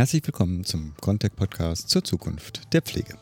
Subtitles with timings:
[0.00, 3.18] Herzlich willkommen zum Contact Podcast zur Zukunft der Pflege.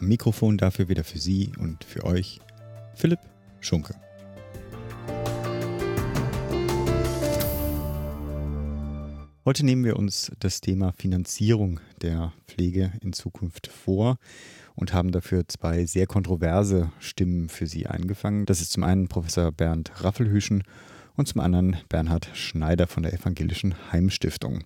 [0.00, 2.40] Am Mikrofon dafür wieder für Sie und für euch
[2.96, 3.20] Philipp
[3.60, 3.94] Schunke.
[9.44, 14.18] Heute nehmen wir uns das Thema Finanzierung der Pflege in Zukunft vor
[14.74, 18.46] und haben dafür zwei sehr kontroverse Stimmen für Sie eingefangen.
[18.46, 20.64] Das ist zum einen Professor Bernd Raffelhüschen
[21.16, 24.64] und zum anderen Bernhard Schneider von der Evangelischen Heimstiftung.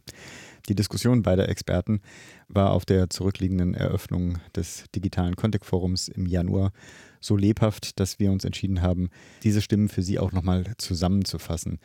[0.68, 2.00] Die Diskussion beider Experten
[2.48, 6.72] war auf der zurückliegenden Eröffnung des digitalen Contact Forums im Januar
[7.20, 9.10] so lebhaft, dass wir uns entschieden haben,
[9.42, 11.78] diese Stimmen für Sie auch nochmal zusammenzufassen.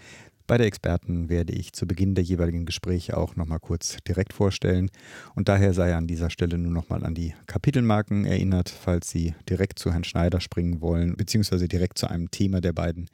[0.48, 4.92] Beide Experten werde ich zu Beginn der jeweiligen Gespräche auch nochmal kurz direkt vorstellen
[5.34, 9.80] und daher sei an dieser Stelle nur nochmal an die Kapitelmarken erinnert, falls Sie direkt
[9.80, 13.10] zu Herrn Schneider springen wollen, beziehungsweise direkt zu einem Thema der beiden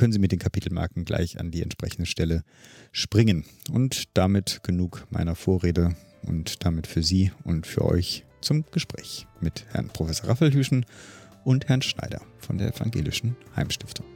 [0.00, 2.42] können Sie mit den Kapitelmarken gleich an die entsprechende Stelle
[2.90, 3.44] springen.
[3.70, 9.66] Und damit genug meiner Vorrede und damit für Sie und für euch zum Gespräch mit
[9.72, 10.86] Herrn Professor Raffelhüschen
[11.44, 14.06] und Herrn Schneider von der Evangelischen Heimstiftung.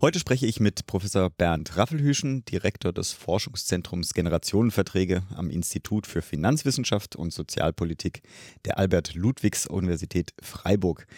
[0.00, 7.16] Heute spreche ich mit Professor Bernd Raffelhüschen, Direktor des Forschungszentrums Generationenverträge am Institut für Finanzwissenschaft
[7.16, 8.22] und Sozialpolitik
[8.64, 11.08] der Albert-Ludwigs-Universität Freiburg.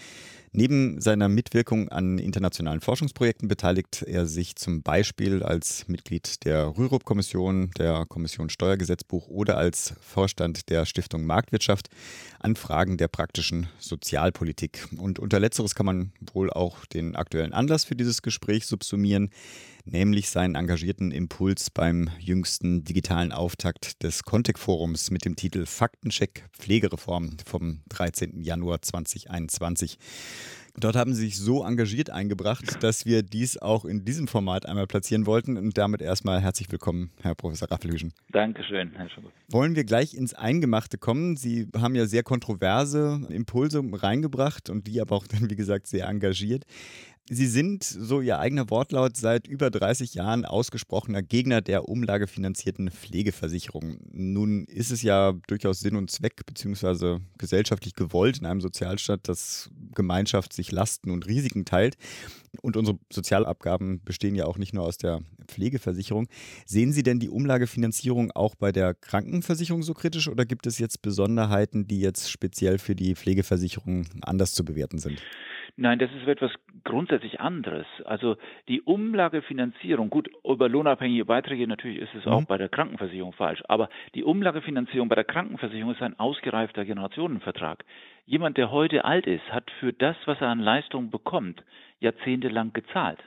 [0.55, 7.70] Neben seiner Mitwirkung an internationalen Forschungsprojekten beteiligt er sich zum Beispiel als Mitglied der Rürup-Kommission,
[7.78, 11.89] der Kommission Steuergesetzbuch oder als Vorstand der Stiftung Marktwirtschaft
[12.39, 14.89] an Fragen der praktischen Sozialpolitik.
[14.98, 19.30] Und unter letzteres kann man wohl auch den aktuellen Anlass für dieses Gespräch subsumieren
[19.85, 27.37] nämlich seinen engagierten Impuls beim jüngsten digitalen Auftakt des Contact-Forums mit dem Titel Faktencheck Pflegereform
[27.45, 28.41] vom 13.
[28.43, 29.99] Januar 2021.
[30.75, 34.87] Dort haben sie sich so engagiert eingebracht, dass wir dies auch in diesem Format einmal
[34.87, 35.59] platzieren wollten.
[35.59, 38.15] Und damit erstmal herzlich willkommen, Herr Professor Raffelhüschen.
[38.31, 39.33] Dankeschön, Herr Schubert.
[39.48, 41.37] Wollen wir gleich ins Eingemachte kommen?
[41.37, 46.09] Sie haben ja sehr kontroverse Impulse reingebracht und die aber auch dann, wie gesagt, sehr
[46.09, 46.65] engagiert.
[47.31, 53.99] Sie sind, so Ihr eigener Wortlaut, seit über 30 Jahren ausgesprochener Gegner der umlagefinanzierten Pflegeversicherung.
[54.11, 59.71] Nun ist es ja durchaus Sinn und Zweck beziehungsweise gesellschaftlich gewollt in einem Sozialstaat, dass
[59.95, 61.97] Gemeinschaft sich Lasten und Risiken teilt.
[62.61, 66.27] Und unsere Sozialabgaben bestehen ja auch nicht nur aus der Pflegeversicherung.
[66.67, 71.03] Sehen Sie denn die Umlagefinanzierung auch bei der Krankenversicherung so kritisch oder gibt es jetzt
[71.03, 75.23] Besonderheiten, die jetzt speziell für die Pflegeversicherung anders zu bewerten sind?
[75.77, 76.53] Nein, das ist etwas
[76.85, 77.87] grundsätzlich anderes.
[78.05, 78.37] Also
[78.69, 82.33] die Umlagefinanzierung, gut, über lohnabhängige Beiträge natürlich ist es mhm.
[82.33, 87.85] auch bei der Krankenversicherung falsch, aber die Umlagefinanzierung bei der Krankenversicherung ist ein ausgereifter Generationenvertrag.
[88.27, 91.65] Jemand, der heute alt ist, hat für das, was er an Leistungen bekommt,
[92.01, 93.21] jahrzehntelang gezahlt.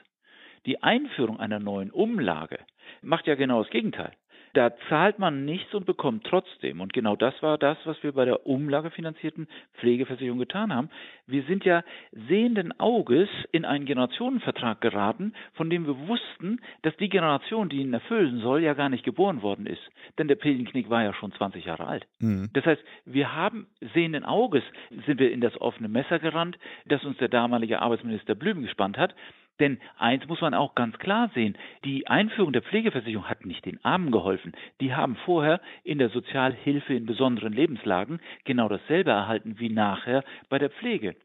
[0.67, 2.59] Die Einführung einer neuen Umlage
[3.01, 4.11] macht ja genau das Gegenteil.
[4.55, 6.79] Da zahlt man nichts und bekommt trotzdem.
[6.79, 9.49] Und genau das war das, was wir bei der umlagefinanzierten
[9.79, 10.89] Pflegeversicherung getan haben.
[11.27, 11.83] Wir sind ja
[12.29, 17.93] sehenden Auges in einen Generationenvertrag geraten, von dem wir wussten, dass die Generation, die ihn
[17.93, 19.81] erfüllen soll, ja gar nicht geboren worden ist.
[20.17, 22.07] Denn der Pilgenknick war ja schon 20 Jahre alt.
[22.19, 22.49] Mhm.
[22.53, 24.63] Das heißt, wir haben sehenden Auges,
[25.05, 29.15] sind wir in das offene Messer gerannt, das uns der damalige Arbeitsminister Blüm gespannt hat.
[29.59, 33.83] Denn eins muss man auch ganz klar sehen, die Einführung der Pflegeversicherung hat nicht den
[33.83, 34.53] Armen geholfen.
[34.81, 40.59] Die haben vorher in der Sozialhilfe in besonderen Lebenslagen genau dasselbe erhalten wie nachher bei
[40.59, 41.15] der Pflege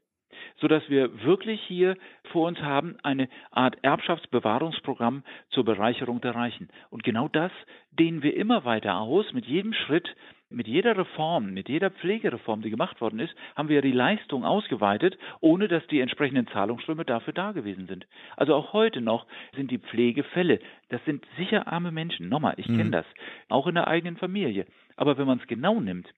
[0.60, 1.96] sodass wir wirklich hier
[2.32, 6.68] vor uns haben eine Art Erbschaftsbewahrungsprogramm zur Bereicherung der Reichen.
[6.90, 7.52] Und genau das
[7.90, 10.14] dehnen wir immer weiter aus mit jedem Schritt,
[10.50, 15.16] mit jeder Reform, mit jeder Pflegereform, die gemacht worden ist, haben wir die Leistung ausgeweitet,
[15.40, 18.06] ohne dass die entsprechenden Zahlungsströme dafür da gewesen sind.
[18.36, 20.58] Also auch heute noch sind die Pflegefälle,
[20.88, 22.28] das sind sicher arme Menschen.
[22.28, 22.76] Nochmal, ich mhm.
[22.76, 23.06] kenne das,
[23.48, 24.66] auch in der eigenen Familie.
[24.96, 26.12] Aber wenn man es genau nimmt,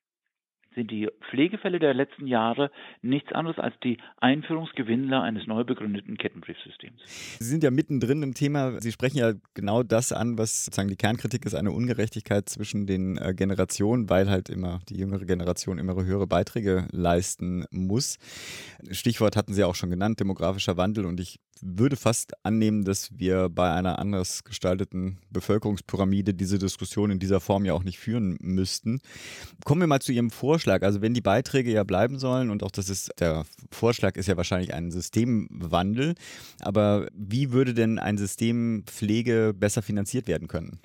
[0.74, 2.70] sind die Pflegefälle der letzten Jahre
[3.02, 7.00] nichts anderes als die Einführungsgewinnler eines neu begründeten Kettenbriefsystems.
[7.38, 8.80] Sie sind ja mittendrin im Thema.
[8.80, 13.16] Sie sprechen ja genau das an, was sozusagen die Kernkritik ist, eine Ungerechtigkeit zwischen den
[13.16, 18.18] äh, Generationen, weil halt immer die jüngere Generation immer höhere Beiträge leisten muss.
[18.90, 21.06] Stichwort hatten Sie auch schon genannt, demografischer Wandel.
[21.06, 27.20] Und ich würde fast annehmen, dass wir bei einer anders gestalteten Bevölkerungspyramide diese Diskussion in
[27.20, 29.00] dieser Form ja auch nicht führen müssten.
[29.64, 30.82] Kommen wir mal zu Ihrem Vorschlag.
[30.82, 34.36] Also wenn die Beiträge ja bleiben sollen und auch das ist, der Vorschlag ist ja
[34.36, 36.14] wahrscheinlich ein Systemwandel,
[36.60, 40.80] aber wie würde denn ein System Pflege besser finanziert werden können?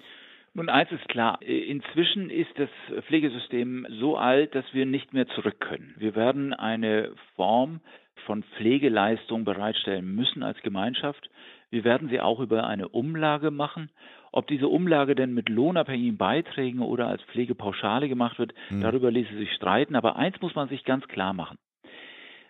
[0.53, 1.39] Nun, eins ist klar.
[1.43, 2.69] Inzwischen ist das
[3.05, 5.93] Pflegesystem so alt, dass wir nicht mehr zurück können.
[5.97, 7.79] Wir werden eine Form
[8.21, 11.29] von Pflegeleistung bereitstellen müssen als Gemeinschaft.
[11.69, 13.89] Wir werden sie auch über eine Umlage machen.
[14.31, 18.81] Ob diese Umlage denn mit lohnabhängigen Beiträgen oder als Pflegepauschale gemacht wird, mhm.
[18.81, 19.95] darüber ließe sich streiten.
[19.95, 21.57] Aber eins muss man sich ganz klar machen.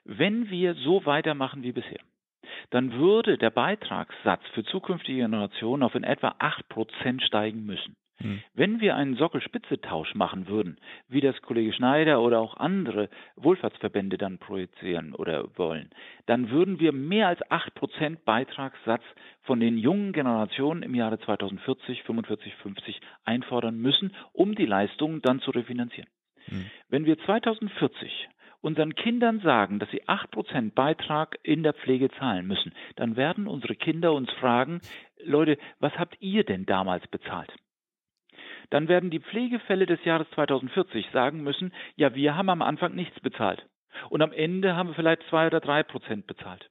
[0.03, 1.99] Wenn wir so weitermachen wie bisher,
[2.69, 7.95] dann würde der Beitragssatz für zukünftige Generationen auf in etwa 8% steigen müssen.
[8.19, 8.41] Hm.
[8.53, 10.77] Wenn wir einen Sockelspitzetausch machen würden,
[11.07, 15.91] wie das Kollege Schneider oder auch andere Wohlfahrtsverbände dann projizieren oder wollen,
[16.25, 19.03] dann würden wir mehr als 8% Beitragssatz
[19.43, 25.39] von den jungen Generationen im Jahre 2040, 45, 50 einfordern müssen, um die Leistungen dann
[25.39, 26.09] zu refinanzieren.
[26.45, 26.65] Hm.
[26.89, 28.29] Wenn wir 2040
[28.61, 33.75] unseren Kindern sagen, dass sie 8% Beitrag in der Pflege zahlen müssen, dann werden unsere
[33.75, 34.81] Kinder uns fragen,
[35.23, 37.53] Leute, was habt ihr denn damals bezahlt?
[38.69, 43.19] Dann werden die Pflegefälle des Jahres 2040 sagen müssen, ja, wir haben am Anfang nichts
[43.19, 43.65] bezahlt.
[44.09, 46.69] Und am Ende haben wir vielleicht zwei oder drei Prozent bezahlt.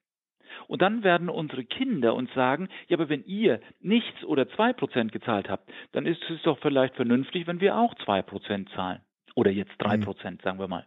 [0.69, 5.13] Und dann werden unsere Kinder uns sagen, ja, aber wenn ihr nichts oder zwei Prozent
[5.13, 9.01] gezahlt habt, dann ist es doch vielleicht vernünftig, wenn wir auch zwei Prozent zahlen.
[9.35, 10.03] Oder jetzt drei mhm.
[10.03, 10.87] Prozent, sagen wir mal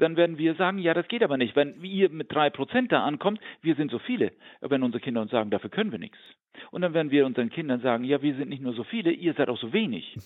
[0.00, 1.56] dann werden wir sagen, ja, das geht aber nicht.
[1.56, 5.30] Wenn ihr mit drei Prozent da ankommt, wir sind so viele, wenn unsere Kinder uns
[5.30, 6.18] sagen, dafür können wir nichts.
[6.70, 9.34] Und dann werden wir unseren Kindern sagen, ja, wir sind nicht nur so viele, ihr
[9.34, 10.16] seid auch so wenig.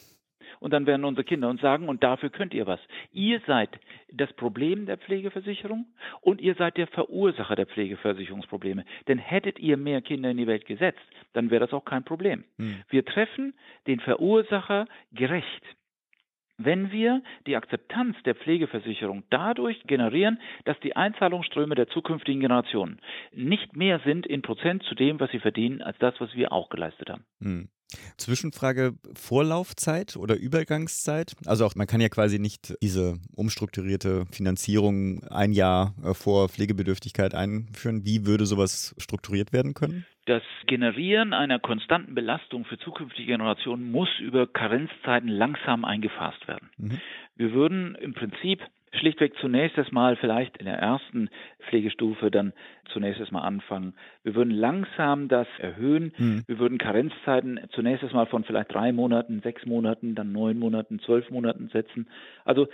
[0.61, 2.81] Und dann werden unsere Kinder uns sagen, und dafür könnt ihr was.
[3.13, 3.71] Ihr seid
[4.13, 5.87] das Problem der Pflegeversicherung
[6.21, 8.85] und ihr seid der Verursacher der Pflegeversicherungsprobleme.
[9.09, 12.45] Denn hättet ihr mehr Kinder in die Welt gesetzt, dann wäre das auch kein Problem.
[12.59, 12.83] Hm.
[12.89, 13.55] Wir treffen
[13.87, 15.65] den Verursacher gerecht
[16.57, 23.01] wenn wir die Akzeptanz der Pflegeversicherung dadurch generieren, dass die Einzahlungsströme der zukünftigen Generationen
[23.33, 26.69] nicht mehr sind in Prozent zu dem, was sie verdienen, als das, was wir auch
[26.69, 27.25] geleistet haben.
[27.41, 27.69] Hm.
[28.17, 31.35] Zwischenfrage Vorlaufzeit oder Übergangszeit?
[31.47, 37.35] Also auch man kann ja quasi nicht diese umstrukturierte Finanzierung ein Jahr äh, vor Pflegebedürftigkeit
[37.35, 38.05] einführen.
[38.05, 40.07] Wie würde sowas strukturiert werden können?
[40.27, 46.71] Das Generieren einer konstanten Belastung für zukünftige Generationen muss über Karenzzeiten langsam eingefasst werden.
[46.79, 47.01] Mhm.
[47.37, 48.61] Wir würden im Prinzip
[48.93, 51.29] schlichtweg zunächst erstmal vielleicht in der ersten
[51.69, 52.53] Pflegestufe dann
[52.93, 53.95] zunächst erstmal anfangen.
[54.23, 56.13] Wir würden langsam das erhöhen.
[56.17, 56.45] Mhm.
[56.47, 61.29] Wir würden Karenzzeiten zunächst erstmal von vielleicht drei Monaten, sechs Monaten, dann neun Monaten, zwölf
[61.31, 62.07] Monaten setzen.
[62.45, 62.69] Also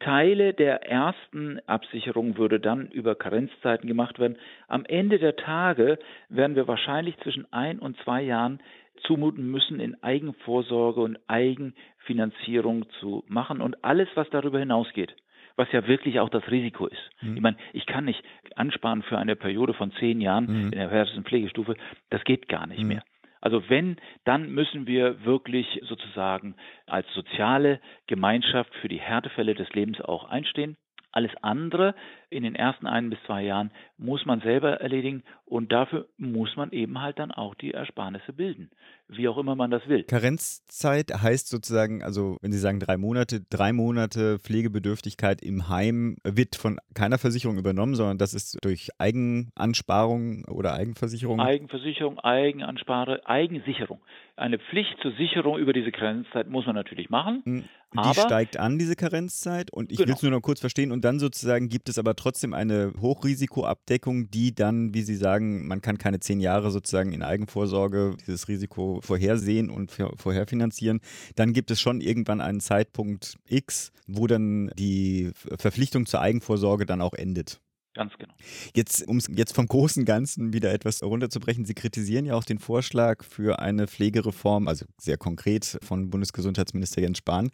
[0.00, 4.36] Teile der ersten Absicherung würde dann über Karenzzeiten gemacht werden.
[4.66, 5.98] Am Ende der Tage
[6.28, 8.60] werden wir wahrscheinlich zwischen ein und zwei Jahren
[9.04, 15.14] zumuten müssen, in Eigenvorsorge und Eigenfinanzierung zu machen und alles, was darüber hinausgeht
[15.56, 17.10] was ja wirklich auch das Risiko ist.
[17.20, 17.36] Mhm.
[17.36, 18.22] Ich meine, ich kann nicht
[18.56, 20.64] ansparen für eine Periode von zehn Jahren mhm.
[20.64, 21.76] in der ersten Pflegestufe,
[22.10, 22.88] das geht gar nicht mhm.
[22.88, 23.04] mehr.
[23.42, 26.54] Also wenn, dann müssen wir wirklich sozusagen
[26.86, 30.76] als soziale Gemeinschaft für die Härtefälle des Lebens auch einstehen.
[31.10, 31.94] Alles andere
[32.30, 36.70] in den ersten ein bis zwei Jahren muss man selber erledigen und dafür muss man
[36.70, 38.70] eben halt dann auch die Ersparnisse bilden,
[39.08, 40.04] wie auch immer man das will.
[40.04, 46.56] Karenzzeit heißt sozusagen, also wenn Sie sagen drei Monate, drei Monate Pflegebedürftigkeit im Heim wird
[46.56, 51.38] von keiner Versicherung übernommen, sondern das ist durch Eigenansparung oder Eigenversicherung?
[51.38, 54.00] Eigenversicherung, Eigenanspare, Eigensicherung.
[54.36, 57.42] Eine Pflicht zur Sicherung über diese Karenzzeit muss man natürlich machen.
[57.44, 59.70] Hm, die aber, steigt an, diese Karenzzeit.
[59.70, 60.08] Und ich genau.
[60.08, 60.92] will es nur noch kurz verstehen.
[60.92, 65.80] Und dann sozusagen gibt es aber trotzdem eine Hochrisikoabdeckung, die dann, wie Sie sagen, man
[65.80, 71.00] kann keine zehn Jahre sozusagen in Eigenvorsorge dieses Risiko vorhersehen und vorherfinanzieren.
[71.36, 77.00] Dann gibt es schon irgendwann einen Zeitpunkt X, wo dann die Verpflichtung zur Eigenvorsorge dann
[77.00, 77.60] auch endet.
[77.94, 78.32] Ganz genau.
[78.74, 82.58] Jetzt, um es jetzt vom großen Ganzen wieder etwas runterzubrechen, Sie kritisieren ja auch den
[82.58, 87.50] Vorschlag für eine Pflegereform, also sehr konkret von Bundesgesundheitsminister Jens Spahn.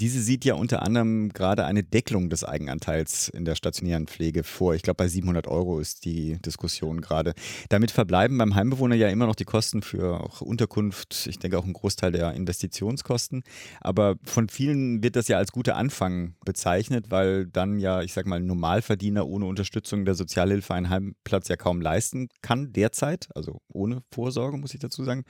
[0.00, 4.74] Diese sieht ja unter anderem gerade eine Deckelung des Eigenanteils in der stationären Pflege vor.
[4.74, 7.34] Ich glaube, bei 700 Euro ist die Diskussion gerade.
[7.68, 11.64] Damit verbleiben beim Heimbewohner ja immer noch die Kosten für auch Unterkunft, ich denke auch
[11.64, 13.42] ein Großteil der Investitionskosten.
[13.80, 18.28] Aber von vielen wird das ja als guter Anfang bezeichnet, weil dann ja, ich sage
[18.28, 23.60] mal, ein Normalverdiener ohne Unterstützung der Sozialhilfe einen Heimplatz ja kaum leisten kann derzeit, also
[23.68, 25.24] ohne Vorsorge, muss ich dazu sagen.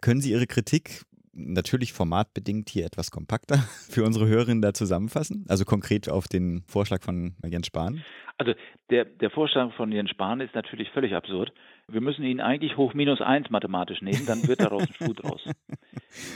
[0.00, 3.56] Können Sie Ihre Kritik natürlich formatbedingt hier etwas kompakter
[3.90, 5.44] für unsere Hörerinnen da zusammenfassen?
[5.48, 8.02] Also konkret auf den Vorschlag von Jens Spahn?
[8.38, 8.54] Also
[8.90, 11.52] der, der Vorschlag von Jens Spahn ist natürlich völlig absurd.
[11.88, 15.42] Wir müssen ihn eigentlich hoch minus eins mathematisch nehmen, dann wird daraus ein Schuh draus.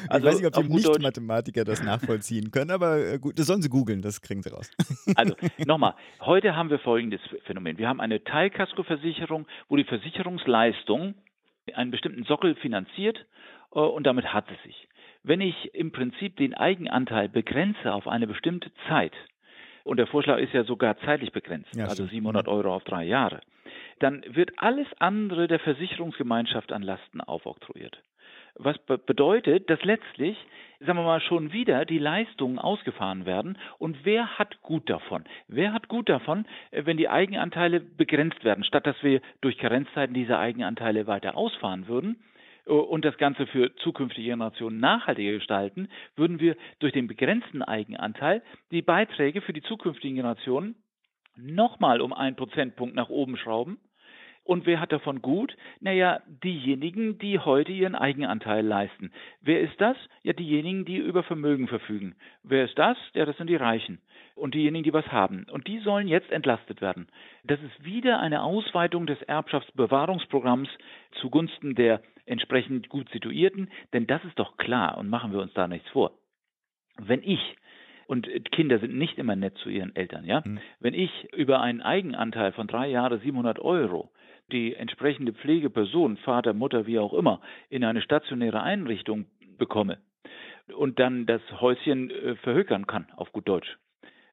[0.08, 3.62] Also ich weiß nicht, ob die Nicht-Mathematiker das nachvollziehen können, aber äh, gut, das sollen
[3.62, 4.70] sie googeln, das kriegen sie raus.
[5.14, 5.34] Also
[5.66, 7.78] nochmal, heute haben wir folgendes Phänomen.
[7.78, 11.14] Wir haben eine Teilkaskoversicherung, wo die Versicherungsleistung
[11.74, 13.26] einen bestimmten Sockel finanziert
[13.80, 14.88] und damit hat es sich.
[15.22, 19.12] Wenn ich im Prinzip den Eigenanteil begrenze auf eine bestimmte Zeit,
[19.84, 23.40] und der Vorschlag ist ja sogar zeitlich begrenzt, ja, also 700 Euro auf drei Jahre,
[23.98, 28.00] dann wird alles andere der Versicherungsgemeinschaft an Lasten aufoktroyiert.
[28.54, 30.36] Was be bedeutet, dass letztlich,
[30.80, 33.56] sagen wir mal, schon wieder die Leistungen ausgefahren werden.
[33.78, 35.24] Und wer hat gut davon?
[35.48, 40.14] Wer hat gut davon, äh, wenn die Eigenanteile begrenzt werden, statt dass wir durch Karenzzeiten
[40.14, 42.22] diese Eigenanteile weiter ausfahren würden?
[42.66, 48.42] Äh, und das Ganze für zukünftige Generationen nachhaltiger gestalten, würden wir durch den begrenzten Eigenanteil
[48.70, 50.76] die Beiträge für die zukünftigen Generationen
[51.36, 53.78] nochmal um einen Prozentpunkt nach oben schrauben
[54.44, 55.56] und wer hat davon gut?
[55.80, 59.12] Naja, diejenigen, die heute ihren Eigenanteil leisten.
[59.40, 59.96] Wer ist das?
[60.22, 62.16] Ja, diejenigen, die über Vermögen verfügen.
[62.42, 62.96] Wer ist das?
[63.14, 64.00] Ja, das sind die Reichen.
[64.34, 65.46] Und diejenigen, die was haben.
[65.50, 67.06] Und die sollen jetzt entlastet werden.
[67.44, 70.70] Das ist wieder eine Ausweitung des Erbschaftsbewahrungsprogramms
[71.20, 73.70] zugunsten der entsprechend gut situierten.
[73.92, 76.12] Denn das ist doch klar und machen wir uns da nichts vor.
[76.98, 77.56] Wenn ich
[78.06, 80.42] und Kinder sind nicht immer nett zu ihren Eltern, ja.
[80.44, 80.60] Mhm.
[80.80, 84.12] Wenn ich über einen Eigenanteil von drei Jahren 700 Euro
[84.50, 89.26] die entsprechende Pflegeperson, Vater, Mutter, wie auch immer, in eine stationäre Einrichtung
[89.56, 89.98] bekomme
[90.76, 93.78] und dann das Häuschen äh, verhökern kann, auf gut Deutsch,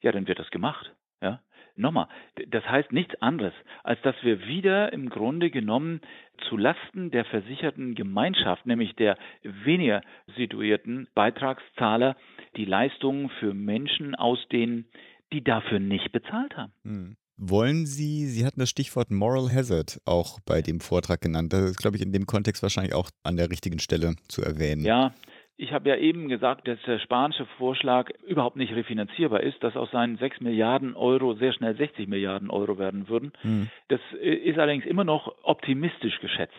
[0.01, 0.93] ja, dann wird das gemacht.
[1.21, 1.41] Ja,
[1.75, 2.07] nochmal,
[2.47, 6.01] das heißt nichts anderes, als dass wir wieder im Grunde genommen
[6.47, 10.01] zu Lasten der versicherten Gemeinschaft, nämlich der weniger
[10.37, 12.15] situierten Beitragszahler,
[12.55, 14.85] die Leistungen für Menschen ausdehnen,
[15.33, 16.73] die dafür nicht bezahlt haben.
[16.83, 17.17] Hm.
[17.41, 21.53] Wollen Sie, Sie hatten das Stichwort Moral Hazard auch bei dem Vortrag genannt.
[21.53, 24.83] Das ist, glaube ich, in dem Kontext wahrscheinlich auch an der richtigen Stelle zu erwähnen.
[24.83, 25.13] Ja,
[25.59, 29.91] ich habe ja eben gesagt, dass der spanische Vorschlag überhaupt nicht refinanzierbar ist, dass aus
[29.91, 33.33] seinen 6 Milliarden Euro sehr schnell 60 Milliarden Euro werden würden.
[33.41, 33.69] Hm.
[33.89, 36.53] Das äh, ist allerdings immer noch optimistisch geschätzt.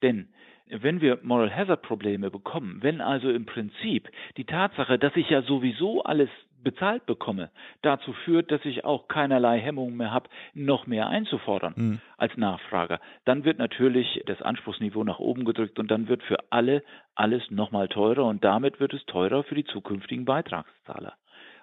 [0.00, 0.28] Denn
[0.70, 5.42] wenn wir Moral Hazard Probleme bekommen, wenn also im Prinzip die Tatsache, dass ich ja
[5.42, 6.30] sowieso alles
[6.62, 7.50] bezahlt bekomme,
[7.82, 12.00] dazu führt, dass ich auch keinerlei Hemmungen mehr habe, noch mehr einzufordern mhm.
[12.16, 13.00] als Nachfrager.
[13.24, 16.82] Dann wird natürlich das Anspruchsniveau nach oben gedrückt und dann wird für alle
[17.14, 21.14] alles nochmal teurer und damit wird es teurer für die zukünftigen Beitragszahler.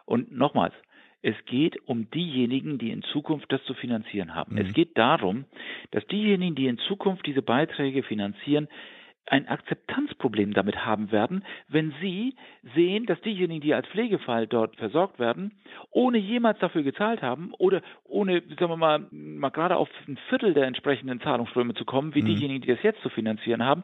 [0.05, 0.73] Und nochmals,
[1.21, 4.53] es geht um diejenigen, die in Zukunft das zu finanzieren haben.
[4.53, 4.61] Mhm.
[4.61, 5.45] Es geht darum,
[5.91, 8.67] dass diejenigen, die in Zukunft diese Beiträge finanzieren,
[9.29, 12.35] ein Akzeptanzproblem damit haben werden, wenn Sie
[12.75, 15.51] sehen, dass diejenigen, die als Pflegefall dort versorgt werden,
[15.91, 20.53] ohne jemals dafür gezahlt haben oder ohne, sagen wir mal, mal gerade auf ein Viertel
[20.53, 22.27] der entsprechenden Zahlungsströme zu kommen, wie mhm.
[22.27, 23.83] diejenigen, die das jetzt zu finanzieren haben,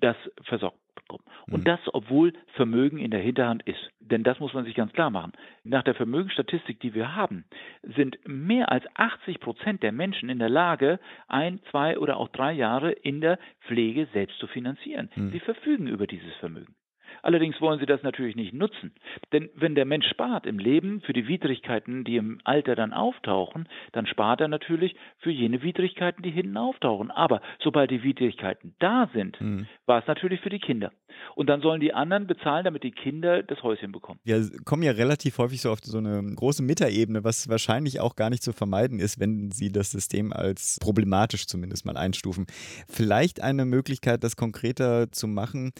[0.00, 0.81] das versorgt
[1.18, 1.36] bekommen.
[1.50, 1.64] Und mhm.
[1.64, 3.90] das, obwohl Vermögen in der Hinterhand ist.
[4.00, 5.32] Denn das muss man sich ganz klar machen.
[5.64, 7.44] Nach der Vermögensstatistik, die wir haben,
[7.82, 12.52] sind mehr als 80 Prozent der Menschen in der Lage, ein, zwei oder auch drei
[12.52, 15.10] Jahre in der Pflege selbst zu finanzieren.
[15.14, 15.30] Mhm.
[15.30, 16.74] Sie verfügen über dieses Vermögen.
[17.22, 18.92] Allerdings wollen sie das natürlich nicht nutzen.
[19.32, 23.68] Denn wenn der Mensch spart im Leben für die Widrigkeiten, die im Alter dann auftauchen,
[23.92, 27.10] dann spart er natürlich für jene Widrigkeiten, die hinten auftauchen.
[27.10, 29.66] Aber sobald die Widrigkeiten da sind, mhm.
[29.86, 30.92] war es natürlich für die Kinder.
[31.36, 34.18] Und dann sollen die anderen bezahlen, damit die Kinder das Häuschen bekommen.
[34.24, 38.30] Wir kommen ja relativ häufig so auf so eine große Metaebene, was wahrscheinlich auch gar
[38.30, 42.46] nicht zu vermeiden ist, wenn Sie das System als problematisch zumindest mal einstufen.
[42.88, 45.72] Vielleicht eine Möglichkeit, das konkreter zu machen.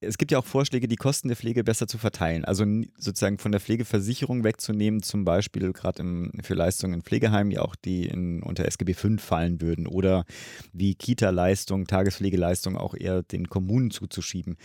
[0.00, 2.44] Es gibt ja auch Vorschläge, die Kosten der Pflege besser zu verteilen.
[2.44, 2.64] Also
[2.98, 6.02] sozusagen von der Pflegeversicherung wegzunehmen, zum Beispiel gerade
[6.42, 10.24] für Leistungen in Pflegeheimen, ja auch die in, unter SGB V fallen würden oder
[10.72, 14.56] wie Kita-Leistung, Tagespflegeleistung auch eher den Kommunen zuzuschieben.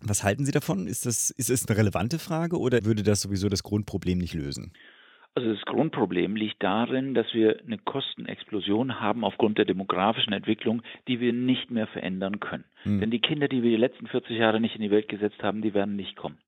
[0.00, 0.86] Was halten Sie davon?
[0.86, 4.72] Ist das, ist es eine relevante Frage oder würde das sowieso das Grundproblem nicht lösen?
[5.36, 11.18] Also das Grundproblem liegt darin, dass wir eine Kostenexplosion haben aufgrund der demografischen Entwicklung, die
[11.18, 12.64] wir nicht mehr verändern können.
[12.84, 13.00] Mhm.
[13.00, 15.60] Denn die Kinder, die wir die letzten 40 Jahre nicht in die Welt gesetzt haben,
[15.60, 16.38] die werden nicht kommen.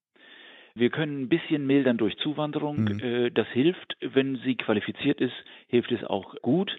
[0.76, 2.84] Wir können ein bisschen mildern durch Zuwanderung.
[2.84, 3.30] Mhm.
[3.34, 5.34] Das hilft, wenn sie qualifiziert ist,
[5.68, 6.76] hilft es auch gut.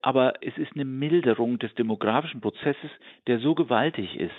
[0.00, 2.90] Aber es ist eine Milderung des demografischen Prozesses,
[3.26, 4.30] der so gewaltig ist,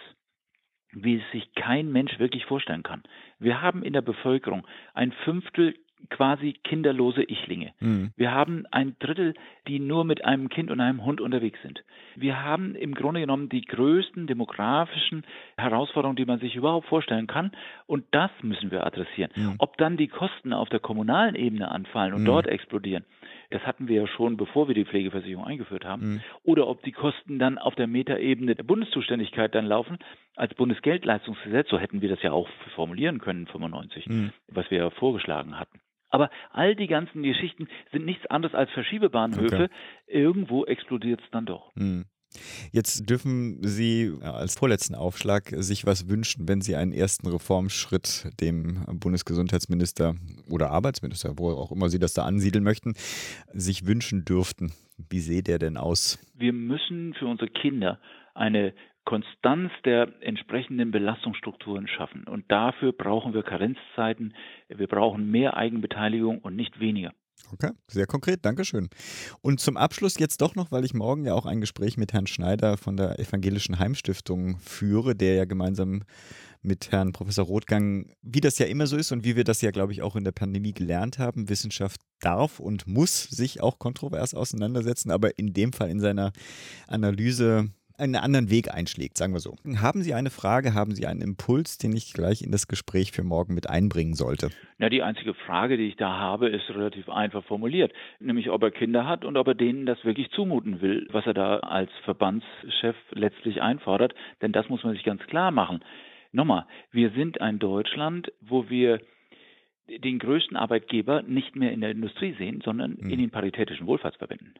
[0.91, 3.01] wie es sich kein Mensch wirklich vorstellen kann.
[3.39, 5.73] Wir haben in der Bevölkerung ein Fünftel
[6.09, 7.73] quasi kinderlose Ichlinge.
[7.79, 8.11] Mhm.
[8.15, 9.33] Wir haben ein Drittel,
[9.67, 11.83] die nur mit einem Kind und einem Hund unterwegs sind.
[12.15, 15.23] Wir haben im Grunde genommen die größten demografischen
[15.57, 17.51] Herausforderungen, die man sich überhaupt vorstellen kann.
[17.85, 19.31] Und das müssen wir adressieren.
[19.35, 19.55] Mhm.
[19.59, 22.27] Ob dann die Kosten auf der kommunalen Ebene anfallen und mhm.
[22.27, 23.05] dort explodieren,
[23.49, 26.13] das hatten wir ja schon, bevor wir die Pflegeversicherung eingeführt haben.
[26.13, 26.21] Mhm.
[26.43, 29.99] Oder ob die Kosten dann auf der Metaebene der Bundeszuständigkeit dann laufen,
[30.35, 34.33] als Bundesgeldleistungsgesetz, so hätten wir das ja auch formulieren können, 95, mhm.
[34.47, 35.79] was wir ja vorgeschlagen hatten.
[36.13, 39.63] Aber all die ganzen Geschichten sind nichts anderes als Verschiebebahnhöfe.
[39.63, 39.69] Okay.
[40.05, 41.71] Irgendwo explodiert es dann doch.
[41.73, 42.05] Mhm.
[42.71, 48.85] Jetzt dürfen Sie als vorletzten Aufschlag sich was wünschen, wenn Sie einen ersten Reformschritt dem
[48.99, 50.15] Bundesgesundheitsminister
[50.49, 52.93] oder Arbeitsminister, wo auch immer Sie das da ansiedeln möchten,
[53.51, 54.71] sich wünschen dürften.
[55.09, 56.19] Wie seht der denn aus?
[56.35, 57.99] Wir müssen für unsere Kinder
[58.35, 58.73] eine
[59.05, 62.25] Konstanz der entsprechenden Belastungsstrukturen schaffen.
[62.25, 64.33] Und dafür brauchen wir Karenzzeiten,
[64.69, 67.11] wir brauchen mehr Eigenbeteiligung und nicht weniger.
[67.51, 68.89] Okay, sehr konkret, Dankeschön.
[69.41, 72.27] Und zum Abschluss jetzt doch noch, weil ich morgen ja auch ein Gespräch mit Herrn
[72.27, 76.03] Schneider von der Evangelischen Heimstiftung führe, der ja gemeinsam
[76.61, 79.71] mit Herrn Professor Rothgang, wie das ja immer so ist und wie wir das ja,
[79.71, 84.33] glaube ich, auch in der Pandemie gelernt haben, Wissenschaft darf und muss sich auch kontrovers
[84.33, 86.31] auseinandersetzen, aber in dem Fall in seiner
[86.87, 89.55] Analyse einen anderen Weg einschlägt, sagen wir so.
[89.81, 93.23] Haben Sie eine Frage, haben Sie einen Impuls, den ich gleich in das Gespräch für
[93.23, 94.49] morgen mit einbringen sollte?
[94.77, 98.71] Na, die einzige Frage, die ich da habe, ist relativ einfach formuliert, nämlich ob er
[98.71, 102.95] Kinder hat und ob er denen das wirklich zumuten will, was er da als Verbandschef
[103.11, 105.83] letztlich einfordert, denn das muss man sich ganz klar machen.
[106.31, 108.99] Nochmal, wir sind ein Deutschland, wo wir
[109.87, 113.09] den größten Arbeitgeber nicht mehr in der Industrie sehen, sondern mhm.
[113.09, 114.55] in den paritätischen Wohlfahrtsverbänden.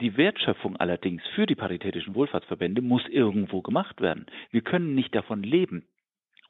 [0.00, 4.26] Die Wertschöpfung allerdings für die paritätischen Wohlfahrtsverbände muss irgendwo gemacht werden.
[4.50, 5.84] Wir können nicht davon leben,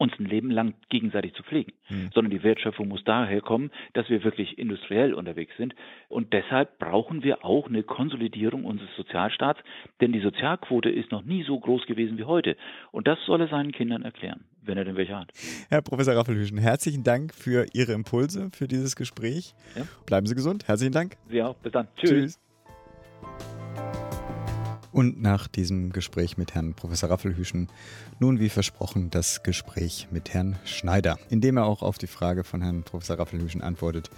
[0.02, 2.10] uns ein Leben lang gegenseitig zu pflegen, hm.
[2.12, 5.74] sondern die Wertschöpfung muss daher kommen, dass wir wirklich industriell unterwegs sind.
[6.08, 9.60] Und deshalb brauchen wir auch eine Konsolidierung unseres Sozialstaats,
[10.00, 12.56] denn die Sozialquote ist noch nie so groß gewesen wie heute.
[12.90, 15.30] Und das soll er seinen Kindern erklären, wenn er denn welche hat.
[15.68, 19.54] Herr Professor Raffelhüschen, herzlichen Dank für Ihre Impulse, für dieses Gespräch.
[19.76, 19.84] Ja.
[20.06, 20.66] Bleiben Sie gesund.
[20.66, 21.16] Herzlichen Dank.
[21.28, 21.56] Sie auch.
[21.56, 21.86] Bis dann.
[21.96, 22.10] Tschüss.
[22.10, 22.51] Tschüss.
[24.92, 27.68] Und nach diesem Gespräch mit Herrn Professor Raffelhüschen
[28.20, 32.44] nun wie versprochen das Gespräch mit Herrn Schneider, in dem er auch auf die Frage
[32.44, 34.10] von Herrn Professor Raffelhüschen antwortet,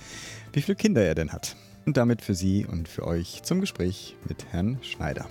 [0.53, 1.57] wie viele Kinder er denn hat.
[1.87, 5.29] Und damit für Sie und für euch zum Gespräch mit Herrn Schneider.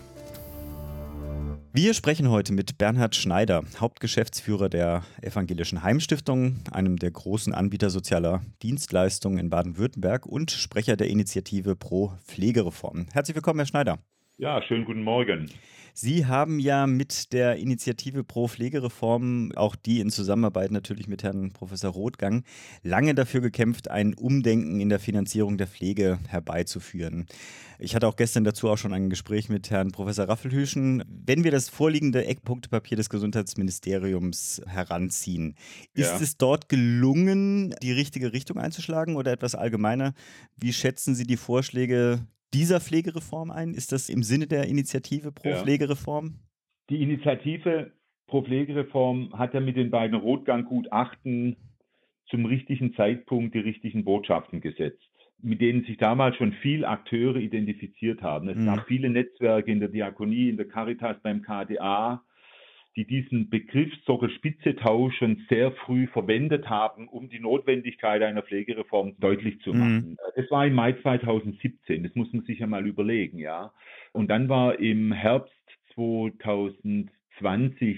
[1.73, 8.43] Wir sprechen heute mit Bernhard Schneider, Hauptgeschäftsführer der Evangelischen Heimstiftung, einem der großen Anbieter sozialer
[8.61, 13.07] Dienstleistungen in Baden-Württemberg und Sprecher der Initiative Pro Pflegereform.
[13.11, 13.99] Herzlich willkommen, Herr Schneider.
[14.37, 15.47] Ja, schönen guten Morgen.
[15.93, 21.53] Sie haben ja mit der Initiative Pro Pflegereform, auch die in Zusammenarbeit natürlich mit Herrn
[21.53, 22.43] Professor Rothgang,
[22.81, 27.27] lange dafür gekämpft, ein Umdenken in der Finanzierung der Pflege herbeizuführen.
[27.77, 31.03] Ich hatte auch gestern dazu auch schon ein Gespräch mit Herrn Professor Raffelhüschen.
[31.07, 35.55] Wenn wir das vorliegende Eckpunktepapier des Gesundheitsministeriums heranziehen,
[35.93, 36.19] ist ja.
[36.19, 40.15] es dort gelungen, die richtige Richtung einzuschlagen oder etwas allgemeiner?
[40.57, 43.73] Wie schätzen Sie die Vorschläge dieser Pflegereform ein?
[43.73, 45.57] Ist das im Sinne der Initiative pro ja.
[45.57, 46.39] Pflegereform?
[46.89, 47.91] Die Initiative
[48.27, 51.55] pro Pflegereform hat ja mit den beiden Rotgang-Gutachten
[52.29, 55.09] zum richtigen Zeitpunkt die richtigen Botschaften gesetzt,
[55.41, 58.49] mit denen sich damals schon viele Akteure identifiziert haben.
[58.49, 58.65] Es mhm.
[58.65, 62.23] gab viele Netzwerke in der Diakonie, in der Caritas, beim KDA,
[62.95, 69.59] die diesen Begriff Sockel-Spitze-Tausch schon sehr früh verwendet haben, um die Notwendigkeit einer Pflegereform deutlich
[69.61, 70.11] zu machen.
[70.11, 70.17] Mhm.
[70.35, 73.73] Das war im Mai 2017, das muss man sich ja mal überlegen, ja.
[74.11, 75.51] Und dann war im Herbst
[75.95, 77.97] 2020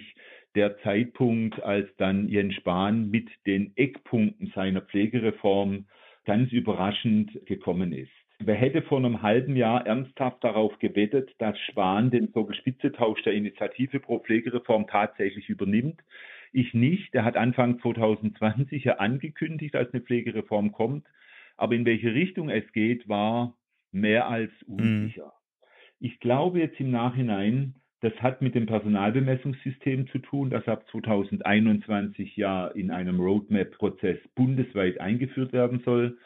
[0.55, 5.86] der Zeitpunkt, als dann Jens Spahn mit den Eckpunkten seiner Pflegereform
[6.25, 8.12] ganz überraschend gekommen ist.
[8.39, 14.00] Wer hätte vor einem halben Jahr ernsthaft darauf gewettet, dass Spahn den Sockel-Spitze-Tausch der Initiative
[14.00, 16.02] pro Pflegereform tatsächlich übernimmt?
[16.52, 17.13] Ich nicht.
[17.15, 21.08] Er hat Anfang 2020 ja angekündigt, als eine Pflegereform kommt.
[21.58, 23.56] Aber in welche Richtung es geht, war
[23.91, 24.76] mehr als mhm.
[24.76, 25.26] unsicher.
[25.26, 25.32] Mhm.
[26.00, 32.36] Ich glaube jetzt im Nachhinein, das hat mit dem Personalbemessungssystem zu tun, das ab 2021
[32.36, 36.17] ja in einem Roadmap-Prozess bundesweit eingeführt werden soll.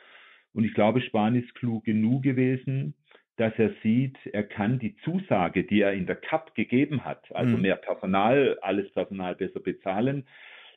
[0.59, 2.93] Und ich glaube, Spahn ist klug genug gewesen,
[3.37, 7.55] dass er sieht, er kann die Zusage, die er in der CAP gegeben hat, also
[7.55, 7.61] mhm.
[7.61, 10.27] mehr Personal, alles Personal besser bezahlen,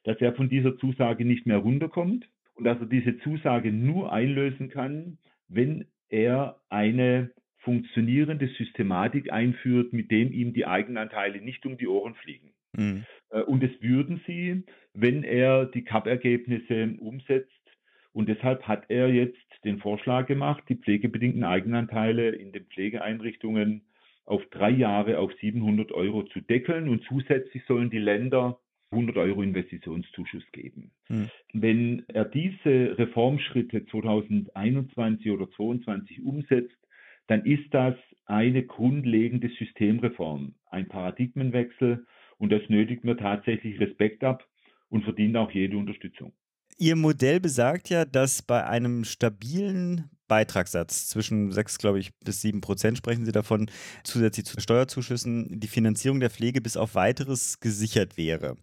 [0.04, 4.68] dass er von dieser Zusage nicht mehr runterkommt und dass er diese Zusage nur einlösen
[4.68, 5.18] kann,
[5.48, 12.14] wenn er eine funktionierende Systematik einführt, mit dem ihm die Eigenanteile nicht um die Ohren
[12.14, 12.52] fliegen.
[12.74, 13.04] Mhm.
[13.30, 14.62] Äh, und es würden sie,
[14.94, 17.50] wenn er die CAP-Ergebnisse umsetzt,
[18.12, 23.82] und deshalb hat er jetzt den Vorschlag gemacht, die pflegebedingten Eigenanteile in den Pflegeeinrichtungen
[24.24, 28.58] auf drei Jahre auf 700 Euro zu deckeln und zusätzlich sollen die Länder
[28.92, 30.92] 100 Euro Investitionszuschuss geben.
[31.06, 31.30] Hm.
[31.54, 36.76] Wenn er diese Reformschritte 2021 oder 2022 umsetzt,
[37.26, 37.94] dann ist das
[38.26, 42.06] eine grundlegende Systemreform, ein Paradigmenwechsel
[42.38, 44.46] und das nötigt mir tatsächlich Respekt ab
[44.88, 46.32] und verdient auch jede Unterstützung.
[46.78, 52.62] Ihr Modell besagt ja, dass bei einem stabilen Beitragssatz zwischen 6, glaube ich, bis 7
[52.62, 53.70] Prozent sprechen Sie davon,
[54.02, 58.56] zusätzlich zu Steuerzuschüssen, die Finanzierung der Pflege bis auf weiteres gesichert wäre.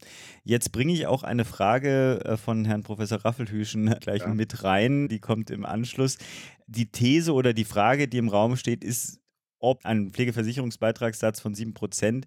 [0.44, 4.34] Jetzt bringe ich auch eine Frage äh, von Herrn Professor Raffelhüschen gleich ja.
[4.34, 6.18] mit rein, die kommt im Anschluss.
[6.66, 9.20] Die These oder die Frage, die im Raum steht, ist,
[9.60, 12.24] ob ein Pflegeversicherungsbeitragssatz von 7%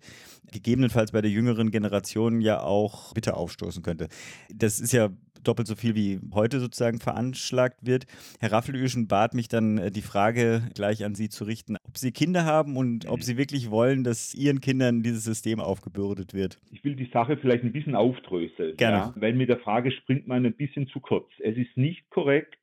[0.52, 4.08] gegebenenfalls bei der jüngeren Generation ja auch bitte aufstoßen könnte.
[4.54, 5.10] Das ist ja
[5.44, 8.06] doppelt so viel wie heute sozusagen veranschlagt wird.
[8.40, 12.12] Herr Raffelüschen bat mich dann äh, die Frage gleich an Sie zu richten, ob Sie
[12.12, 16.58] Kinder haben und ob Sie wirklich wollen, dass Ihren Kindern dieses System aufgebürdet wird.
[16.70, 18.96] Ich will die Sache vielleicht ein bisschen aufdröseln, Gerne.
[18.96, 21.28] Ja, weil mit der Frage springt man ein bisschen zu kurz.
[21.40, 22.56] Es ist nicht korrekt,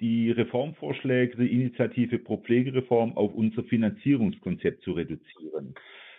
[0.00, 5.74] die Reformvorschläge der Initiative pro Pflegereform auf unser Finanzierungskonzept zu reduzieren.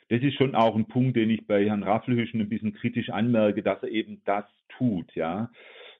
[0.09, 3.61] Das ist schon auch ein Punkt, den ich bei Herrn Raffelhüschen ein bisschen kritisch anmerke,
[3.61, 4.45] dass er eben das
[4.77, 5.49] tut, ja.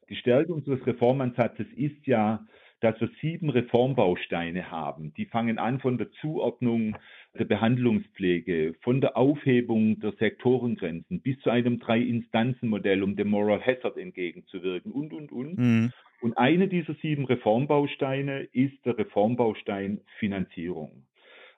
[0.09, 2.45] Die Stärke unseres Reformansatzes ist ja,
[2.83, 5.13] dass wir sieben Reformbausteine haben.
[5.15, 6.97] Die fangen an von der Zuordnung
[7.39, 13.97] der Behandlungspflege, von der Aufhebung der Sektorengrenzen bis zu einem Drei-Instanzen-Modell, um dem Moral Hazard
[13.97, 15.57] entgegenzuwirken und, und, und.
[15.57, 15.91] Mhm.
[16.21, 21.05] Und eine dieser sieben Reformbausteine ist der Reformbaustein Finanzierung.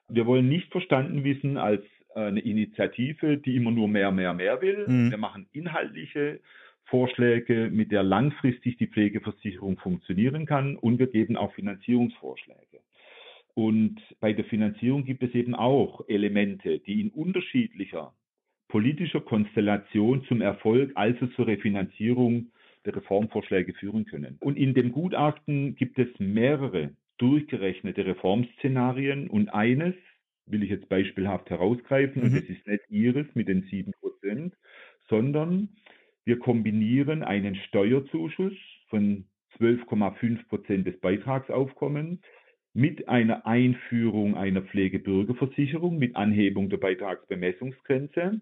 [0.08, 1.82] Wir wollen nicht verstanden wissen als
[2.14, 4.86] eine Initiative, die immer nur mehr, mehr, mehr will.
[4.86, 5.10] Mhm.
[5.10, 6.40] Wir machen inhaltliche
[6.86, 12.80] Vorschläge, mit der langfristig die Pflegeversicherung funktionieren kann und wir geben auch Finanzierungsvorschläge.
[13.54, 18.12] Und bei der Finanzierung gibt es eben auch Elemente, die in unterschiedlicher
[18.68, 22.50] politischer Konstellation zum Erfolg, also zur Refinanzierung
[22.84, 24.36] der Reformvorschläge führen können.
[24.40, 29.94] Und in dem Gutachten gibt es mehrere durchgerechnete Reformszenarien und eines
[30.46, 32.28] will ich jetzt beispielhaft herausgreifen, mhm.
[32.28, 34.54] und das ist nicht Ihres mit den sieben Prozent,
[35.08, 35.70] sondern
[36.26, 38.52] wir kombinieren einen Steuerzuschuss
[38.88, 39.24] von
[39.58, 42.20] 12,5 Prozent des Beitragsaufkommens
[42.74, 48.40] mit einer Einführung einer Pflegebürgerversicherung mit Anhebung der Beitragsbemessungsgrenze.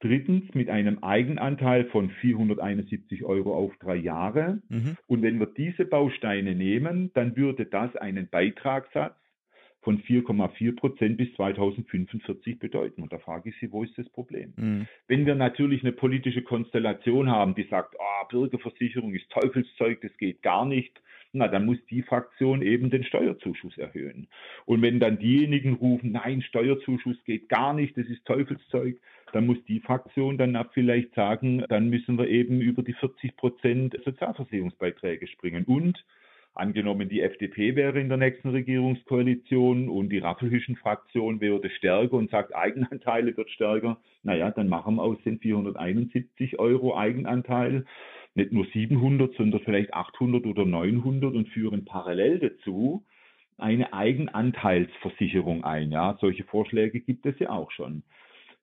[0.00, 4.62] Drittens mit einem Eigenanteil von 471 Euro auf drei Jahre.
[4.68, 4.96] Mhm.
[5.08, 9.16] Und wenn wir diese Bausteine nehmen, dann würde das einen Beitragssatz
[9.80, 13.02] von 4,4 Prozent bis 2045 bedeuten.
[13.02, 14.52] Und da frage ich Sie, wo ist das Problem?
[14.56, 14.86] Mhm.
[15.06, 20.42] Wenn wir natürlich eine politische Konstellation haben, die sagt, oh, Bürgerversicherung ist Teufelszeug, das geht
[20.42, 21.00] gar nicht,
[21.32, 24.28] na, dann muss die Fraktion eben den Steuerzuschuss erhöhen.
[24.64, 28.98] Und wenn dann diejenigen rufen, nein, Steuerzuschuss geht gar nicht, das ist Teufelszeug,
[29.32, 33.98] dann muss die Fraktion dann vielleicht sagen, dann müssen wir eben über die 40 Prozent
[34.04, 35.64] Sozialversicherungsbeiträge springen.
[35.64, 36.02] Und
[36.58, 42.52] Angenommen, die FDP wäre in der nächsten Regierungskoalition und die Raffelhüschen-Fraktion wäre stärker und sagt,
[42.52, 44.00] Eigenanteile wird stärker.
[44.24, 47.84] Naja, dann machen wir aus den 471 Euro Eigenanteil
[48.34, 53.04] nicht nur 700, sondern vielleicht 800 oder 900 und führen parallel dazu
[53.56, 55.92] eine Eigenanteilsversicherung ein.
[55.92, 58.02] Ja, solche Vorschläge gibt es ja auch schon.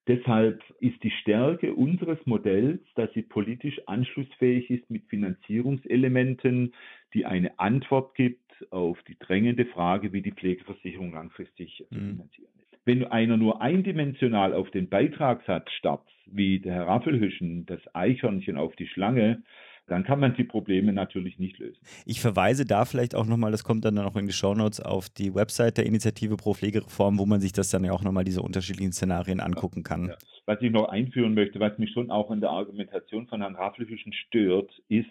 [0.07, 6.73] Deshalb ist die Stärke unseres Modells, dass sie politisch anschlussfähig ist mit Finanzierungselementen,
[7.13, 12.11] die eine Antwort gibt auf die drängende Frage, wie die Pflegeversicherung langfristig zu mhm.
[12.11, 12.79] finanzieren ist.
[12.85, 18.75] Wenn einer nur eindimensional auf den Beitragssatz starrt, wie der Herr Raffelhüschen das Eichhörnchen auf
[18.75, 19.41] die Schlange,
[19.87, 21.79] dann kann man die Probleme natürlich nicht lösen.
[22.05, 25.35] Ich verweise da vielleicht auch nochmal, das kommt dann auch in die Shownotes, auf die
[25.35, 28.93] Website der Initiative pro Pflegereform, wo man sich das dann ja auch nochmal diese unterschiedlichen
[28.93, 30.09] Szenarien angucken kann.
[30.09, 30.17] Ja.
[30.47, 34.13] Was ich noch einführen möchte, was mich schon auch in der Argumentation von Herrn Raffelhüschen
[34.13, 35.07] stört, ist,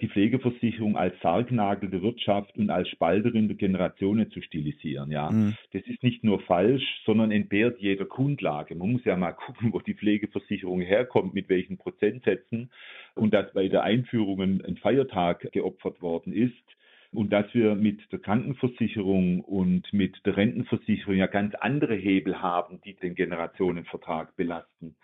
[0.00, 5.10] die Pflegeversicherung als Sargnagel der Wirtschaft und als Spalterin der Generationen zu stilisieren.
[5.10, 5.56] Ja, mhm.
[5.72, 8.74] das ist nicht nur falsch, sondern entbehrt jeder Grundlage.
[8.74, 12.70] Man muss ja mal gucken, wo die Pflegeversicherung herkommt, mit welchen Prozentsätzen
[13.14, 16.54] und dass bei der Einführung ein Feiertag geopfert worden ist
[17.12, 22.80] und dass wir mit der Krankenversicherung und mit der Rentenversicherung ja ganz andere Hebel haben,
[22.84, 24.94] die den Generationenvertrag belasten.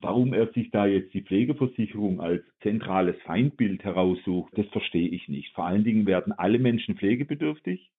[0.00, 5.52] Warum er sich da jetzt die Pflegeversicherung als zentrales Feindbild heraussucht, das verstehe ich nicht.
[5.54, 7.90] Vor allen Dingen werden alle Menschen pflegebedürftig.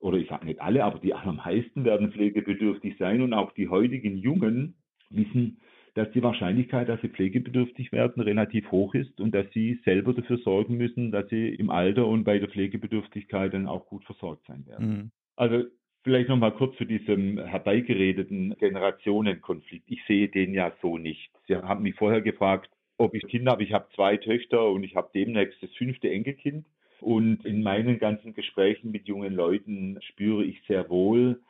[0.00, 3.22] Oder ich sage nicht alle, aber die allermeisten werden pflegebedürftig sein.
[3.22, 4.74] Und auch die heutigen Jungen
[5.10, 5.58] wissen,
[5.94, 10.38] dass die Wahrscheinlichkeit, dass sie pflegebedürftig werden, relativ hoch ist und dass sie selber dafür
[10.38, 14.66] sorgen müssen, dass sie im Alter und bei der Pflegebedürftigkeit dann auch gut versorgt sein
[14.66, 14.88] werden.
[14.88, 15.10] Mhm.
[15.36, 15.64] Also
[16.04, 19.90] Vielleicht noch mal kurz zu diesem herbeigeredeten Generationenkonflikt.
[19.90, 21.30] Ich sehe den ja so nicht.
[21.48, 23.64] Sie haben mich vorher gefragt, ob ich Kinder habe.
[23.64, 26.66] Ich habe zwei Töchter und ich habe demnächst das fünfte Enkelkind.
[27.00, 31.40] Und in meinen ganzen Gesprächen mit jungen Leuten spüre ich sehr wohl,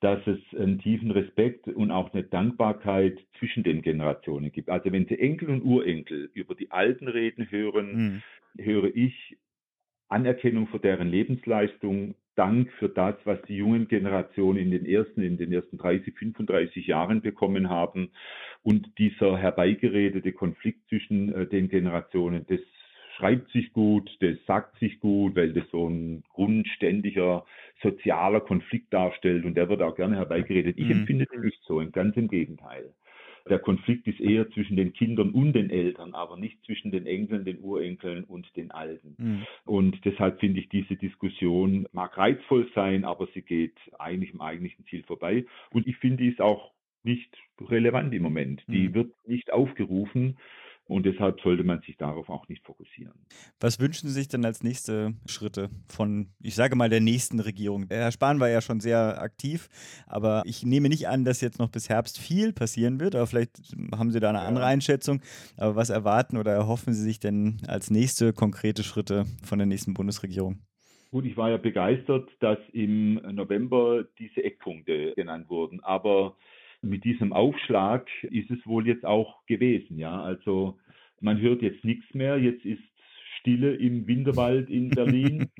[0.00, 4.70] dass es einen tiefen Respekt und auch eine Dankbarkeit zwischen den Generationen gibt.
[4.70, 8.22] Also wenn Sie Enkel und Urenkel über die Alten reden hören,
[8.56, 8.64] mhm.
[8.64, 9.36] höre ich
[10.08, 15.36] Anerkennung für deren Lebensleistung, Dank für das, was die jungen Generationen in den ersten, in
[15.36, 18.10] den ersten 30, 35 Jahren bekommen haben.
[18.62, 22.60] Und dieser herbeigeredete Konflikt zwischen äh, den Generationen, das
[23.16, 27.44] schreibt sich gut, das sagt sich gut, weil das so ein grundständiger
[27.82, 30.78] sozialer Konflikt darstellt und der wird auch gerne herbeigeredet.
[30.78, 31.00] Ich mhm.
[31.00, 32.94] empfinde den nicht so, ganz im Gegenteil.
[33.48, 37.44] Der Konflikt ist eher zwischen den Kindern und den Eltern, aber nicht zwischen den Enkeln,
[37.44, 39.14] den Urenkeln und den Alten.
[39.18, 39.46] Mhm.
[39.64, 44.84] Und deshalb finde ich diese Diskussion mag reizvoll sein, aber sie geht eigentlich im eigentlichen
[44.86, 45.46] Ziel vorbei.
[45.70, 46.72] Und ich finde, die ist auch
[47.02, 48.62] nicht relevant im Moment.
[48.68, 48.94] Die mhm.
[48.94, 50.36] wird nicht aufgerufen.
[50.90, 53.14] Und deshalb sollte man sich darauf auch nicht fokussieren.
[53.60, 57.86] Was wünschen Sie sich denn als nächste Schritte von, ich sage mal, der nächsten Regierung?
[57.88, 59.68] Herr Spahn war ja schon sehr aktiv,
[60.08, 63.14] aber ich nehme nicht an, dass jetzt noch bis Herbst viel passieren wird.
[63.14, 65.22] Aber vielleicht haben Sie da eine andere Einschätzung.
[65.56, 69.94] Aber was erwarten oder erhoffen Sie sich denn als nächste konkrete Schritte von der nächsten
[69.94, 70.58] Bundesregierung?
[71.12, 75.78] Gut, ich war ja begeistert, dass im November diese Eckpunkte genannt wurden.
[75.84, 76.36] Aber
[76.82, 79.98] mit diesem Aufschlag ist es wohl jetzt auch gewesen.
[79.98, 80.78] Ja, also
[81.20, 82.38] man hört jetzt nichts mehr.
[82.38, 82.82] Jetzt ist
[83.38, 85.50] Stille im Winterwald in Berlin.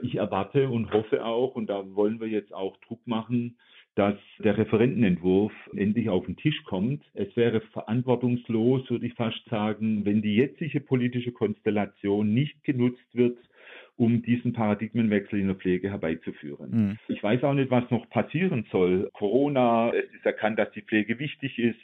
[0.00, 3.56] Ich erwarte und hoffe auch, und da wollen wir jetzt auch Druck machen,
[3.94, 7.04] dass der Referentenentwurf endlich auf den Tisch kommt.
[7.14, 13.38] Es wäre verantwortungslos, würde ich fast sagen, wenn die jetzige politische Konstellation nicht genutzt wird,
[13.96, 16.70] um diesen Paradigmenwechsel in der Pflege herbeizuführen.
[16.70, 16.98] Mhm.
[17.08, 19.08] Ich weiß auch nicht, was noch passieren soll.
[19.12, 21.78] Corona, es ist erkannt, dass die Pflege wichtig ist.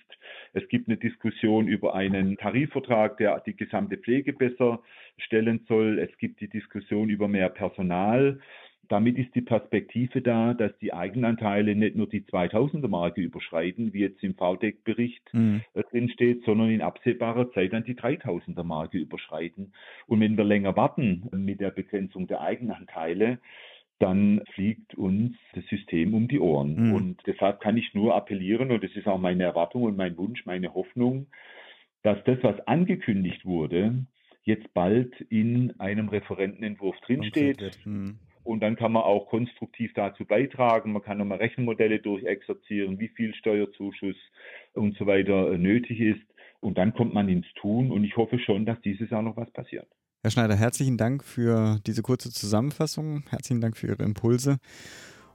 [0.53, 4.83] Es gibt eine Diskussion über einen Tarifvertrag, der die gesamte Pflege besser
[5.19, 5.99] stellen soll.
[5.99, 8.41] Es gibt die Diskussion über mehr Personal.
[8.91, 14.01] Damit ist die Perspektive da, dass die Eigenanteile nicht nur die 2000er Marke überschreiten, wie
[14.01, 15.63] jetzt im VDEC-Bericht mhm.
[15.75, 19.75] Äh, drin steht, sondern in absehbarer Zeit dann die 3000er Marke überschreiten.
[20.09, 23.39] Und wenn wir länger warten mit der Begrenzung der Eigenanteile,
[24.01, 26.89] dann fliegt uns das System um die Ohren.
[26.89, 26.93] Mhm.
[26.93, 30.45] Und deshalb kann ich nur appellieren, und das ist auch meine Erwartung und mein Wunsch,
[30.47, 31.29] meine Hoffnung,
[32.03, 34.05] dass das, was angekündigt wurde,
[34.43, 37.79] jetzt bald in einem Referentenentwurf drinsteht.
[37.85, 38.19] Mhm.
[38.43, 40.93] Und dann kann man auch konstruktiv dazu beitragen.
[40.93, 44.17] Man kann nochmal Rechenmodelle durchexerzieren, wie viel Steuerzuschuss
[44.75, 46.23] und so weiter äh, nötig ist.
[46.61, 47.91] Und dann kommt man ins Tun.
[47.91, 49.89] Und ich hoffe schon, dass dieses Jahr noch was passiert.
[50.23, 53.25] Herr Schneider, herzlichen Dank für diese kurze Zusammenfassung.
[53.31, 54.59] Herzlichen Dank für Ihre Impulse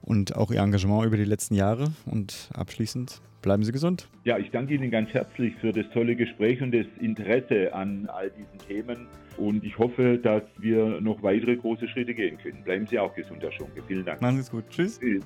[0.00, 1.88] und auch Ihr Engagement über die letzten Jahre.
[2.06, 4.08] Und abschließend bleiben Sie gesund.
[4.24, 8.30] Ja, ich danke Ihnen ganz herzlich für das tolle Gespräch und das Interesse an all
[8.30, 9.08] diesen Themen.
[9.38, 12.62] Und ich hoffe, dass wir noch weitere große Schritte gehen können.
[12.64, 13.82] Bleiben Sie auch gesund, Herr Schunke.
[13.86, 14.20] Vielen Dank.
[14.20, 14.64] Machen Sie es gut.
[14.70, 14.98] Tschüss.
[14.98, 15.24] Tschüss.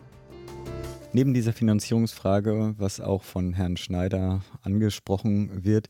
[1.12, 5.88] Neben dieser Finanzierungsfrage, was auch von Herrn Schneider angesprochen wird,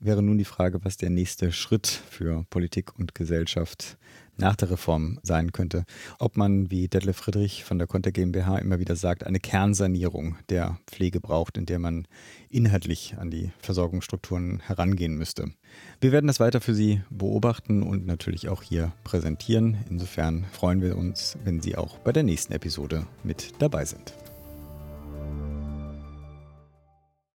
[0.00, 3.98] wäre nun die Frage, was der nächste Schritt für Politik und Gesellschaft
[4.36, 5.84] nach der Reform sein könnte.
[6.18, 10.78] Ob man, wie Detlef Friedrich von der Konter GmbH immer wieder sagt, eine Kernsanierung der
[10.86, 12.06] Pflege braucht, in der man
[12.48, 15.52] inhaltlich an die Versorgungsstrukturen herangehen müsste.
[16.00, 19.78] Wir werden das weiter für Sie beobachten und natürlich auch hier präsentieren.
[19.88, 24.14] Insofern freuen wir uns, wenn Sie auch bei der nächsten Episode mit dabei sind.